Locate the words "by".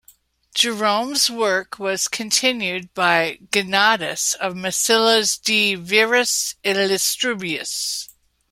2.95-3.37